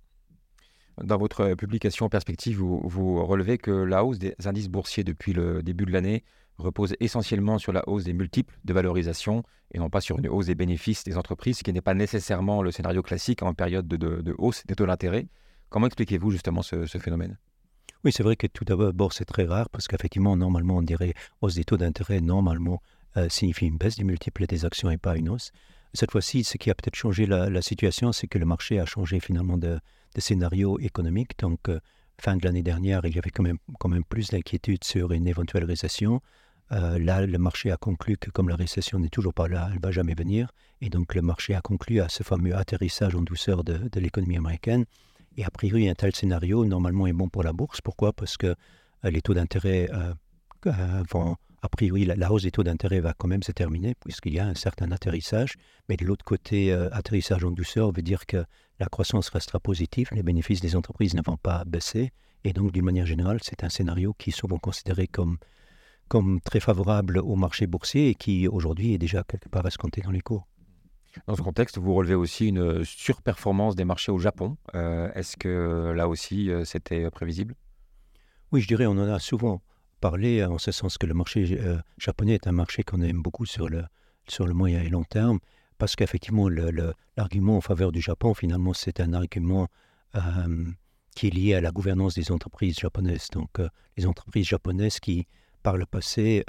Dans 1.03 1.19
votre 1.19 1.55
publication 1.55 2.09
Perspective, 2.09 2.59
vous 2.59 3.25
relevez 3.25 3.59
que 3.59 3.71
la 3.71 4.05
hausse 4.05 4.19
des 4.19 4.35
indices 4.45 4.69
boursiers 4.69 5.05
depuis 5.05 5.33
le 5.33 5.63
début 5.63 5.85
de 5.85 5.93
l'année 5.93 6.25
repose 6.59 6.95
essentiellement 7.01 7.59
sur 7.59 7.73
la 7.73 7.89
hausse 7.89 8.05
des 8.05 8.13
multiples 8.13 8.59
de 8.65 8.73
valorisation 8.73 9.43
et 9.73 9.79
non 9.79 9.91
pas 9.91 10.01
sur 10.01 10.19
une 10.19 10.29
hausse 10.29 10.47
des 10.47 10.55
bénéfices 10.55 11.05
des 11.05 11.17
entreprises, 11.17 11.59
ce 11.59 11.65
qui 11.65 11.73
n'est 11.73 11.81
pas 11.81 11.95
nécessairement 11.95 12.63
le 12.63 12.71
scénario 12.71 13.03
classique 13.03 13.43
en 13.43 13.55
période 13.55 13.87
de, 13.87 14.35
hausse 14.39 14.65
des 14.67 14.75
taux 14.75 14.87
d'intérêt. 14.87 15.27
Comment 15.69 15.87
expliquez-vous 15.87 16.31
justement 16.31 16.63
ce, 16.63 16.87
phénomène? 16.87 17.37
Oui, 18.05 18.13
c'est 18.13 18.23
vrai 18.23 18.37
que 18.37 18.47
tout 18.47 18.65
d'abord, 18.65 19.13
c'est 19.13 19.25
très 19.25 19.45
rare 19.45 19.69
parce 19.69 19.89
qu'effectivement, 19.89 20.37
normalement, 20.37 20.77
on 20.77 20.83
dirait 20.83 21.15
hausse 21.41 21.57
des 21.57 21.65
taux 21.65 21.77
d'intérêt, 21.77 22.21
normalement, 22.21 22.81
euh, 23.17 23.29
signifie 23.29 23.67
une 23.67 23.79
baisse 23.79 23.97
des 23.97 24.05
multiples 24.05 24.47
des 24.47 24.65
actions 24.65 24.91
et 24.91 24.99
pas 24.99 25.17
une 25.17 25.29
hausse. 25.29 25.51
Cette 25.95 26.13
fois-ci, 26.13 26.45
ce 26.45 26.59
qui 26.59 26.71
a 26.71 26.75
peut-être 26.75 26.95
changé 26.95 27.27
la, 27.27 27.63
situation, 27.63 28.13
c'est 28.13 28.27
que 28.27 28.39
le 28.39 28.45
marché 28.45 28.79
a 28.79 28.85
changé 28.85 29.19
finalement 29.19 29.57
de, 29.57 29.81
scénario 30.19 30.79
économique. 30.79 31.39
Donc, 31.39 31.69
euh, 31.69 31.81
fin 32.21 32.37
de 32.37 32.45
l'année 32.45 32.63
dernière, 32.63 33.05
il 33.05 33.15
y 33.15 33.19
avait 33.19 33.31
quand 33.31 33.43
même, 33.43 33.59
quand 33.81 33.89
même 33.89 34.05
plus 34.05 34.31
d'inquiétude 34.31 34.85
sur 34.85 35.13
une 35.13 35.27
éventuelle 35.27 35.65
récession. 35.65 36.21
Euh, 36.73 36.99
là, 36.99 37.25
le 37.25 37.39
marché 37.39 37.71
a 37.71 37.77
conclu 37.77 38.17
que 38.17 38.31
comme 38.31 38.49
la 38.49 38.57
récession 38.57 38.99
n'est 38.99 39.09
toujours 39.09 39.35
pas 39.35 39.49
là, 39.49 39.67
elle 39.71 39.77
ne 39.77 39.83
va 39.83 39.91
jamais 39.91 40.15
venir. 40.15 40.51
Et 40.81 40.91
donc 40.91 41.15
le 41.15 41.23
marché 41.23 41.55
a 41.55 41.61
conclu 41.61 42.01
à 42.01 42.09
ce 42.09 42.23
fameux 42.23 42.57
atterrissage 42.57 43.15
en 43.15 43.23
douceur 43.23 43.63
de, 43.65 43.89
l'économie 43.99 44.37
américaine. 44.37 44.85
Et 45.37 45.45
a 45.45 45.51
priori, 45.51 45.89
un 45.89 45.95
tel 45.95 46.15
scénario, 46.15 46.65
normalement, 46.65 47.07
est 47.07 47.13
bon 47.13 47.29
pour 47.29 47.43
la 47.43 47.53
bourse. 47.53 47.81
Pourquoi? 47.81 48.13
Parce 48.13 48.37
que 48.37 48.49
euh, 48.49 49.11
les 49.11 49.23
taux 49.23 49.35
d'intérêt 49.35 49.89
euh, 49.93 51.03
vont... 51.11 51.37
A 51.63 51.69
priori, 51.69 52.05
la, 52.05 52.31
hausse 52.31 52.43
des 52.43 52.53
taux 52.53 52.63
d'intérêt 52.63 53.01
va 53.01 53.13
quand 53.13 53.27
même 53.27 53.43
se 53.43 53.51
terminer, 53.51 53.95
puisqu'il 53.97 54.35
y 54.35 54.39
a 54.39 54.47
un 54.47 54.55
certain 54.55 54.93
atterrissage. 54.93 55.55
Mais 55.89 55.97
de 55.97 56.05
l'autre 56.05 56.25
côté, 56.25 56.73
atterrissage 56.93 57.43
en 57.43 57.51
douceur 57.51 57.91
veut 57.91 58.03
dire 58.03 58.25
que 58.27 58.45
la 58.79 58.87
croissance 58.87 59.31
restera 59.31 59.59
positive, 59.59 60.09
les 60.13 60.23
bénéfices 60.23 60.61
des 60.61 60.77
entreprises 60.77 61.15
ne 61.15 61.23
vont 61.25 61.39
pas 61.39 61.65
baisser. 61.65 62.13
Et 62.45 62.53
donc, 62.53 62.71
d'une 62.71 62.85
manière 62.85 63.07
générale, 63.07 63.39
c'est 63.43 63.65
un 63.65 63.69
scénario 63.69 64.15
qui 64.17 64.31
est 64.31 64.37
souvent 64.37 64.59
considéré 64.59 65.09
comme 65.09 65.39
comme 66.09 66.41
très 66.41 66.61
favorable 66.61 67.19
au 67.19 67.37
marché 67.37 67.67
boursier 67.67 68.11
et 68.11 68.15
qui 68.15 68.49
aujourd'hui 68.49 68.95
est 68.95 68.99
déjà 68.99 69.25
quelque 69.25 69.49
part 69.49 69.67
escompté 69.67 70.01
dans 70.03 70.11
les 70.11 70.21
cours. 70.21 70.47
Dans 71.27 71.35
ce 71.35 71.43
contexte, 71.43 71.79
vous 71.79 71.95
relevez 71.95 72.15
aussi 72.15 72.49
une 72.49 72.85
surperformance 72.85 73.75
des 73.75 73.85
marchés 73.85 74.13
au 74.13 74.19
Japon. 74.19 74.57
Euh, 74.75 75.11
est-ce 75.15 75.37
que 75.37 75.93
là 75.97 76.09
aussi, 76.09 76.51
euh, 76.51 76.65
c'était 76.65 77.11
prévisible? 77.11 77.55
Oui, 78.53 78.61
je 78.61 78.69
dirais, 78.69 78.87
on 78.87 78.93
en 78.93 79.09
a 79.09 79.19
souvent 79.19 79.63
parlé 80.01 80.45
en 80.45 80.59
ce 80.59 80.73
sens 80.73 80.99
que 80.99 81.07
le 81.07 81.15
marché 81.15 81.59
euh, 81.59 81.79
japonais 81.99 82.35
est 82.35 82.47
un 82.47 82.53
marché 82.53 82.83
qu'on 82.83 83.01
aime 83.01 83.23
beaucoup 83.23 83.47
sur 83.47 83.69
le, 83.69 83.85
sur 84.29 84.47
le 84.47 84.53
moyen 84.53 84.83
et 84.83 84.89
long 84.89 85.05
terme. 85.05 85.39
parce 85.79 85.97
qu'effectivement, 85.97 86.49
l'argument 86.49 87.57
en 87.57 87.61
faveur 87.61 87.93
du 87.93 88.01
Japon, 88.01 88.35
finalement, 88.35 88.73
c'est 88.73 89.01
un 89.01 89.13
argument 89.13 89.69
qui 91.15 91.27
est 91.27 91.31
lié 91.31 91.55
à 91.55 91.61
la 91.61 91.71
gouvernance 91.71 92.15
des 92.15 92.33
entreprises 92.33 92.79
japonaises. 92.79 93.29
Donc, 93.31 93.51
les 93.99 94.07
entreprises 94.07 94.47
japonaises 94.47 95.01
qui, 95.01 95.27
par 95.67 95.77
le 95.77 95.87
passé, 95.87 96.45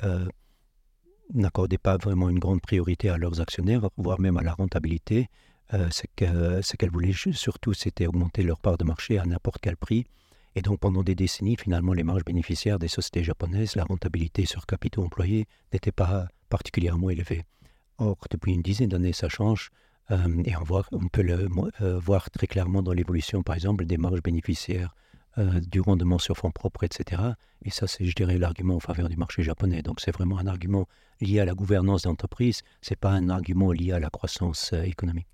n'accordaient 1.33 1.79
pas 1.89 1.97
vraiment 1.97 2.29
une 2.29 2.37
grande 2.37 2.61
priorité 2.61 3.09
à 3.09 3.17
leurs 3.17 3.41
actionnaires, 3.41 3.89
voire 3.97 4.19
même 4.19 4.37
à 4.37 4.43
la 4.43 4.53
rentabilité. 4.53 5.27
ce 5.71 6.75
qu'elles 6.77 6.91
voulaient 6.91 7.17
surtout, 7.33 7.73
c'était 7.73 8.05
augmenter 8.05 8.43
leur 8.43 8.59
part 8.59 8.77
de 8.77 8.83
marché 8.83 9.17
à 9.17 9.25
n'importe 9.25 9.57
quel 9.59 9.75
prix. 9.75 10.05
Et 10.57 10.61
donc, 10.61 10.79
pendant 10.79 11.03
des 11.03 11.15
décennies, 11.15 11.55
finalement, 11.55 11.93
les 11.93 12.03
marges 12.03 12.25
bénéficiaires 12.25 12.79
des 12.79 12.87
sociétés 12.87 13.23
japonaises, 13.23 13.75
la 13.75 13.85
rentabilité 13.85 14.45
sur 14.45 14.65
capitaux 14.65 15.03
employés 15.03 15.45
n'était 15.73 15.91
pas 15.91 16.27
particulièrement 16.49 17.09
élevée. 17.09 17.43
Or, 17.97 18.17
depuis 18.29 18.53
une 18.53 18.61
dizaine 18.61 18.89
d'années, 18.89 19.13
ça 19.13 19.29
change. 19.29 19.71
Euh, 20.11 20.43
et 20.45 20.55
on, 20.55 20.63
voit, 20.63 20.85
on 20.91 21.07
peut 21.09 21.21
le 21.21 21.47
euh, 21.81 21.99
voir 21.99 22.29
très 22.31 22.47
clairement 22.47 22.81
dans 22.81 22.93
l'évolution, 22.93 23.43
par 23.43 23.55
exemple, 23.55 23.85
des 23.85 23.97
marges 23.97 24.21
bénéficiaires, 24.21 24.95
euh, 25.37 25.59
du 25.59 25.79
rendement 25.81 26.19
sur 26.19 26.37
fonds 26.37 26.51
propres, 26.51 26.83
etc. 26.83 27.21
Et 27.63 27.69
ça, 27.69 27.87
c'est, 27.87 28.05
je 28.05 28.15
dirais, 28.15 28.37
l'argument 28.37 28.75
en 28.75 28.79
faveur 28.79 29.09
du 29.09 29.17
marché 29.17 29.43
japonais. 29.43 29.81
Donc, 29.81 29.99
c'est 29.99 30.11
vraiment 30.11 30.37
un 30.37 30.47
argument 30.47 30.87
lié 31.21 31.39
à 31.39 31.45
la 31.45 31.53
gouvernance 31.53 32.03
d'entreprise, 32.03 32.61
ce 32.81 32.91
n'est 32.91 32.97
pas 32.97 33.11
un 33.11 33.29
argument 33.29 33.71
lié 33.71 33.91
à 33.91 33.99
la 33.99 34.09
croissance 34.09 34.73
économique. 34.73 35.27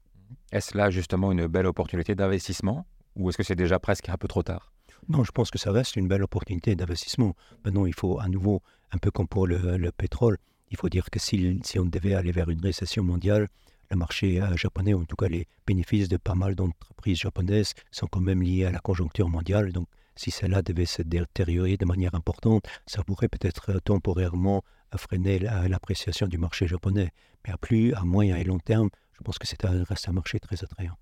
Est-ce 0.51 0.77
là 0.77 0.89
justement 0.89 1.31
une 1.31 1.48
belle 1.48 1.65
opportunité 1.65 2.15
d'investissement 2.15 2.86
ou 3.15 3.29
est-ce 3.29 3.38
que 3.38 3.43
c'est 3.43 3.55
déjà 3.55 3.79
presque 3.79 4.10
un 4.10 4.17
peu 4.17 4.27
trop 4.27 4.43
tard? 4.43 4.72
Non, 5.10 5.24
je 5.24 5.31
pense 5.31 5.51
que 5.51 5.60
ça 5.60 5.72
reste 5.72 5.95
une 5.95 6.07
belle 6.07 6.24
opportunité 6.24 6.75
d'investissement. 6.75 7.36
Maintenant, 7.65 7.86
il 7.86 7.93
faut 7.93 8.19
à 8.19 8.27
nouveau, 8.27 8.62
un 8.91 8.98
peu 8.98 9.12
comme 9.12 9.27
pour 9.27 9.48
le, 9.48 9.91
pétrole, 9.91 10.38
il 10.72 10.77
faut 10.77 10.89
dire 10.89 11.10
que 11.10 11.19
si, 11.19 11.60
si, 11.63 11.79
on 11.79 11.86
devait 11.86 12.13
aller 12.13 12.31
vers 12.31 12.50
une 12.50 12.62
récession 12.62 13.03
mondiale, 13.03 13.50
le 13.90 13.98
marché 13.98 14.42
euh, 14.42 14.56
japonais, 14.56 14.94
ou 14.94 15.02
en 15.02 15.06
tout 15.06 15.16
cas 15.16 15.28
les 15.28 15.48
bénéfices 15.66 16.08
de 16.10 16.18
pas 16.18 16.36
mal 16.36 16.56
d'entreprises 16.56 17.18
japonaises, 17.18 17.74
sont 17.92 18.08
quand 18.08 18.22
même 18.22 18.42
liés 18.42 18.66
à 18.66 18.72
la 18.72 18.80
conjoncture 18.80 19.30
mondiale. 19.30 19.72
Donc, 19.72 19.88
si 20.16 20.32
cela 20.32 20.62
devait 20.62 20.86
se 20.86 21.02
détériorer 21.02 21.78
de 21.78 21.86
manière 21.86 22.13
importante, 22.16 22.66
ça 22.86 23.04
pourrait 23.04 23.30
peut-être 23.30 23.72
euh, 23.72 23.80
temporairement 23.80 24.63
freiner 24.96 25.40
l'appréciation 25.40 26.28
du 26.28 26.38
marché 26.38 26.68
japonais. 26.68 27.10
Mais 27.46 27.54
à 27.54 27.58
plus, 27.58 27.94
à 27.94 28.02
moyen 28.02 28.38
et 28.38 28.44
long 28.44 28.60
terme, 28.60 28.90
je 29.13 29.22
pense 29.24 29.40
que 29.40 29.48
c'est 29.48 29.66
un, 29.66 29.84
reste 29.84 30.08
un 30.08 30.13
marché 30.13 30.40
très 30.40 30.63
attrayant. 30.63 30.98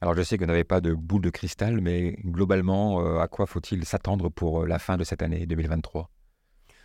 Alors 0.00 0.14
je 0.14 0.22
sais 0.22 0.36
que 0.36 0.44
vous 0.44 0.48
n'avez 0.48 0.64
pas 0.64 0.80
de 0.80 0.92
boule 0.92 1.22
de 1.22 1.30
cristal, 1.30 1.80
mais 1.80 2.18
globalement, 2.24 3.00
euh, 3.00 3.18
à 3.18 3.28
quoi 3.28 3.46
faut-il 3.46 3.84
s'attendre 3.84 4.28
pour 4.28 4.62
euh, 4.62 4.66
la 4.66 4.78
fin 4.78 4.96
de 4.96 5.04
cette 5.04 5.22
année 5.22 5.46
2023 5.46 6.10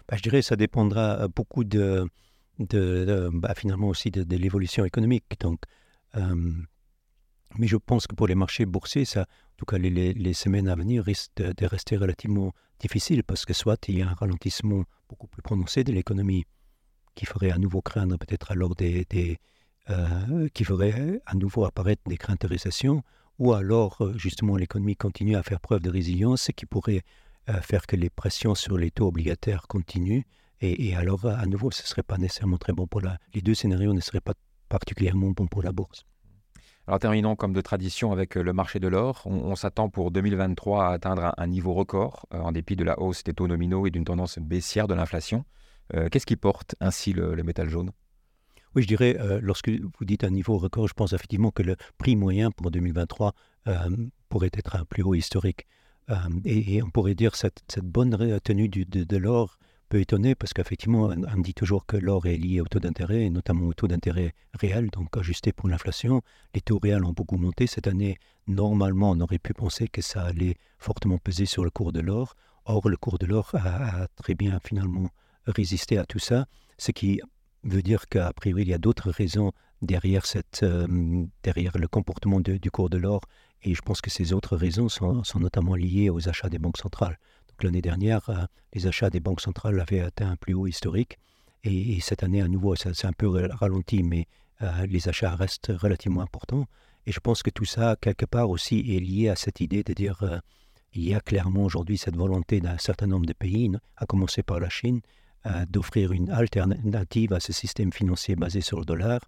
bah, 0.08 0.16
Je 0.16 0.22
dirais 0.22 0.40
que 0.40 0.46
ça 0.46 0.56
dépendra 0.56 1.24
euh, 1.24 1.28
beaucoup 1.28 1.66
de, 1.66 2.08
de, 2.60 3.30
bah, 3.34 3.54
finalement 3.56 3.88
aussi 3.88 4.12
de, 4.12 4.36
l'évolution 4.36 4.86
économique. 4.86 5.40
Donc, 5.40 5.62
mais 7.58 7.68
je 7.68 7.78
pense 7.78 8.08
que 8.08 8.16
pour 8.16 8.28
les 8.28 8.36
marchés 8.36 8.66
boursiers, 8.66 9.06
ça, 9.06 9.22
en 9.22 9.56
tout 9.58 9.66
cas 9.66 9.78
les, 9.78 10.14
les, 10.14 10.34
semaines 10.34 10.68
à 10.68 10.76
venir 10.76 11.04
risquent 11.04 11.36
de, 11.36 11.66
rester 11.66 11.98
relativement 11.98 12.54
difficiles 12.80 13.24
parce 13.24 13.46
que 13.46 13.54
soit 13.54 13.88
il 13.88 13.98
y 13.98 14.02
a 14.02 14.10
un 14.10 14.14
ralentissement 14.14 14.84
beaucoup 15.10 15.28
plus 15.28 15.42
prononcé 15.42 15.84
de 15.84 15.92
l'économie 15.92 16.46
qui 17.16 17.26
ferait 17.26 17.52
à 17.52 17.58
nouveau 17.58 17.82
craindre 17.82 18.18
peut-être 18.18 18.52
alors 18.52 18.76
des, 18.76 19.06
euh, 19.90 20.48
qui 20.54 20.64
ferait 20.64 21.22
à 21.26 21.36
nouveau 21.36 21.66
apparaître 21.66 22.02
des 22.08 22.18
craintes 22.18 22.42
de 22.42 22.48
récession, 22.48 23.04
ou 23.40 23.54
alors 23.54 23.98
euh, 24.02 24.18
justement 24.18 24.56
l'économie 24.56 24.96
continue 24.96 25.36
à 25.36 25.44
faire 25.44 25.60
preuve 25.60 25.82
de 25.82 25.90
résilience, 25.90 26.44
ce 26.44 26.52
qui 26.52 26.66
pourrait 26.66 27.02
euh, 27.50 27.60
faire 27.62 27.86
que 27.88 27.96
les 27.96 28.10
pressions 28.10 28.56
sur 28.56 28.78
les 28.78 28.92
taux 28.92 29.08
obligataires 29.08 29.68
continuent. 29.68 30.22
Et, 30.62 30.96
alors, 30.96 31.26
à 31.26 31.46
nouveau, 31.48 31.72
ce 31.72 31.82
ne 31.82 31.88
serait 31.88 32.04
pas 32.04 32.18
nécessairement 32.18 32.58
très 32.58 32.74
bon 32.74 32.86
pour 32.86 33.02
la... 33.02 33.18
Les 33.34 33.42
deux 33.42 33.56
scénarios 33.56 33.94
ne 33.94 34.00
seraient 34.00 34.22
pas 34.22 34.34
particulièrement 34.70 35.32
bons 35.32 35.48
pour 35.48 35.64
la 35.64 35.72
bourse. 35.72 36.06
Alors 36.88 37.00
terminons 37.00 37.36
comme 37.36 37.54
de 37.54 37.62
tradition 37.62 38.12
avec 38.12 38.36
le 38.36 38.54
marché 38.54 38.80
de 38.80 38.88
l'or. 38.88 39.22
On, 39.26 39.56
s'attend 39.56 39.90
pour 39.90 40.12
2023 40.12 40.86
à 40.86 40.92
atteindre 40.94 41.34
un, 41.38 41.48
niveau 41.48 41.74
record 41.74 42.26
en 42.32 42.52
dépit 42.52 42.76
de 42.76 42.84
la 42.84 43.00
hausse 43.00 43.24
des 43.24 43.34
taux 43.34 43.48
nominaux 43.48 43.86
et 43.86 43.92
d'une 43.92 44.04
tendance 44.04 44.40
baissière 44.40 44.88
de 44.88 44.94
l'inflation. 44.94 45.46
Qu'est-ce 46.12 46.26
qui 46.26 46.36
porte 46.36 46.76
ainsi 46.80 47.14
le 47.14 47.36
métal 47.44 47.70
jaune? 47.70 47.92
Oui, 48.74 48.84
je 48.84 48.88
dirais, 48.88 49.18
euh, 49.20 49.40
lorsque 49.42 49.70
vous 49.70 50.06
dites 50.06 50.24
un 50.24 50.30
niveau 50.30 50.58
record, 50.58 50.88
je 50.88 50.94
pense 50.94 51.12
effectivement 51.12 51.52
que 51.52 51.62
le 51.62 51.76
prix 51.98 52.16
moyen 52.16 52.52
pour 52.52 52.72
2023 52.72 53.34
euh, 53.68 53.74
pourrait 54.30 54.52
être 54.54 54.78
un 54.78 54.86
plus 54.86 55.04
haut 55.04 55.14
historique. 55.14 55.68
Euh, 56.10 56.16
et, 56.46 56.82
on 56.82 56.90
pourrait 56.90 57.16
dire 57.16 57.34
que 57.34 57.38
cette, 57.38 57.64
cette 57.68 57.86
bonne 57.86 58.40
tenue 58.42 58.70
du, 58.70 58.86
de, 58.86 59.18
l'or 59.18 59.58
peut 59.92 60.00
étonner 60.00 60.36
parce 60.36 60.54
qu'effectivement, 60.54 61.12
on, 61.36 61.42
dit 61.42 61.54
toujours 61.54 61.86
que 61.86 61.98
l'or 61.98 62.26
est 62.26 62.38
lié 62.38 62.62
au 62.62 62.66
taux 62.66 62.80
d'intérêt, 62.80 63.30
notamment 63.30 63.68
au 63.68 63.74
taux 63.74 63.90
d'intérêt 63.90 64.34
réel, 64.54 64.90
donc 64.90 65.18
ajusté 65.18 65.52
pour 65.52 65.68
l'inflation. 65.68 66.22
Les 66.56 66.62
taux 66.62 66.80
réels 66.82 67.04
ont 67.04 67.12
beaucoup 67.12 67.36
monté 67.36 67.68
cette 67.68 67.88
année. 67.88 68.18
Normalement, 68.48 69.12
on 69.12 69.20
aurait 69.20 69.38
pu 69.38 69.54
penser 69.54 69.90
que 69.90 70.02
ça 70.02 70.24
allait 70.24 70.56
fortement 70.80 71.18
peser 71.18 71.46
sur 71.46 71.66
le 71.66 71.72
cours 71.72 71.92
de 71.92 72.00
l'or. 72.00 72.36
Or, 72.64 72.88
le 72.88 72.96
cours 72.96 73.18
de 73.18 73.26
l'or 73.26 73.52
a, 73.54 74.08
très 74.16 74.34
bien 74.34 74.60
finalement 74.66 75.10
résisté 75.46 75.98
à 75.98 76.06
tout 76.06 76.20
ça, 76.20 76.46
ce 76.78 76.92
qui 76.92 77.20
veut 77.64 77.82
dire 77.82 78.08
qu'à 78.08 78.32
priori, 78.32 78.62
il 78.62 78.70
y 78.70 78.74
a 78.74 78.78
d'autres 78.78 79.12
raisons 79.12 79.52
derrière, 79.82 80.26
cette, 80.26 80.64
euh, 80.64 80.88
derrière 81.44 81.78
le 81.78 81.90
comportement 81.90 82.40
du 82.40 82.72
cours 82.72 82.90
de 82.90 82.98
l'or. 82.98 83.20
Et 83.64 83.76
je 83.76 83.82
pense 83.82 84.00
que 84.00 84.10
ces 84.10 84.32
autres 84.32 84.56
raisons 84.56 84.88
sont 84.88 85.40
notamment 85.40 85.76
liées 85.76 86.10
aux 86.10 86.30
achats 86.30 86.50
des 86.50 86.60
banques 86.60 86.78
centrales. 86.78 87.18
L'année 87.64 87.82
dernière, 87.82 88.30
euh, 88.30 88.46
les 88.74 88.88
achats 88.88 89.10
des 89.10 89.20
banques 89.20 89.42
centrales 89.42 89.80
avaient 89.80 90.02
atteint 90.02 90.32
un 90.32 90.36
plus 90.36 90.54
haut 90.54 90.68
historique. 90.68 91.18
Et, 91.64 92.00
cette 92.02 92.24
année, 92.24 92.42
à 92.42 92.48
nouveau, 92.48 92.76
ça 92.76 92.94
s'est 92.94 93.08
un 93.08 93.14
peu 93.14 93.48
ralenti, 93.52 94.02
mais 94.02 94.28
euh, 94.62 94.86
les 94.88 95.08
achats 95.08 95.36
restent 95.36 95.72
relativement 95.76 96.22
importants. 96.22 96.66
Et 97.06 97.12
je 97.12 97.20
pense 97.20 97.44
que 97.44 97.52
tout 97.52 97.66
ça, 97.66 97.96
quelque 98.00 98.26
part 98.26 98.50
aussi, 98.50 98.80
est 98.96 99.00
lié 99.00 99.30
à 99.30 99.36
cette 99.36 99.60
idée 99.60 99.84
de 99.84 99.94
dire 99.94 100.42
il 100.94 101.08
y 101.08 101.14
a 101.14 101.22
clairement 101.22 101.64
aujourd'hui 101.64 101.98
cette 101.98 102.16
volonté 102.18 102.60
d'un 102.60 102.78
certain 102.78 103.08
nombre 103.08 103.26
de 103.26 103.34
pays, 103.34 103.72
à 103.98 104.06
commencer 104.06 104.44
par 104.44 104.60
la 104.60 104.70
Chine, 104.70 105.02
euh, 105.46 105.66
d'offrir 105.70 106.12
une 106.12 106.30
alternative 106.30 107.34
à 107.34 107.40
ce 107.40 107.54
système 107.54 107.94
financier 107.94 108.36
basé 108.36 108.62
sur 108.62 108.80
le 108.80 108.86
dollar. 108.86 109.22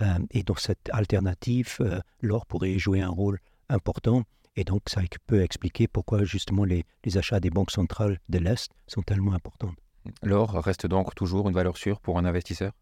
Euh, 0.00 0.18
et 0.30 0.42
dans 0.44 0.54
cette 0.54 0.88
alternative, 0.92 1.76
euh, 1.80 2.00
l'or 2.20 2.46
pourrait 2.46 2.78
jouer 2.78 3.00
un 3.00 3.10
rôle 3.10 3.38
important. 3.68 4.22
Et 4.56 4.64
donc, 4.64 4.82
ça 4.86 5.00
peut 5.26 5.42
expliquer 5.42 5.88
pourquoi 5.88 6.24
justement 6.24 6.64
les, 6.64 6.84
achats 7.16 7.40
des 7.40 7.50
banques 7.50 7.70
centrales 7.70 8.18
de 8.28 8.38
l'Est 8.38 8.70
sont 8.86 9.02
tellement 9.02 9.32
importants. 9.32 9.72
L'or 10.22 10.52
reste 10.52 10.86
donc 10.86 11.14
toujours 11.14 11.48
une 11.48 11.54
valeur 11.54 11.76
sûre 11.76 12.00
pour 12.00 12.18
un 12.18 12.24
investisseur? 12.24 12.72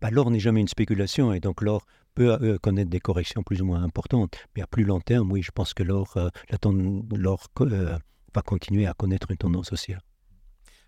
Bah, 0.00 0.10
L'or 0.10 0.30
n'est 0.30 0.40
jamais 0.40 0.60
une 0.60 0.68
spéculation 0.68 1.32
et 1.32 1.40
donc 1.40 1.60
l'or 1.60 1.84
peut 2.14 2.58
connaître 2.62 2.90
des 2.90 3.00
corrections 3.00 3.42
plus 3.42 3.60
ou 3.60 3.66
moins 3.66 3.82
importantes. 3.82 4.38
Mais 4.56 4.62
à 4.62 4.66
plus 4.66 4.84
long 4.84 5.00
terme, 5.00 5.30
oui, 5.30 5.42
je 5.42 5.50
pense 5.50 5.74
que 5.74 5.82
l'or 5.82 6.16
va 6.16 8.42
continuer 8.42 8.86
à 8.86 8.94
connaître 8.94 9.30
une 9.30 9.36
tendance 9.36 9.72
haussière. 9.72 10.00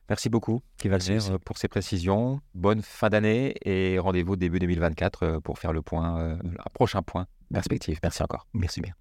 Merci 0.08 0.28
beaucoup, 0.28 0.62
Kivalzer, 0.78 1.30
euh, 1.30 1.38
pour 1.38 1.58
ces 1.58 1.68
précisions. 1.68 2.40
Bonne 2.54 2.82
fin 2.82 3.08
d'année 3.08 3.54
et 3.64 3.98
rendez-vous 3.98 4.36
début 4.36 4.58
2024 4.58 5.22
euh, 5.22 5.40
pour 5.40 5.58
faire 5.58 5.72
le 5.72 5.82
point, 5.82 6.20
euh, 6.20 6.36
un 6.58 6.70
prochain 6.74 7.02
point 7.02 7.26
perspective. 7.52 7.98
Merci 8.02 8.22
encore. 8.22 8.46
Merci 8.52 8.80
bien. 8.80 8.92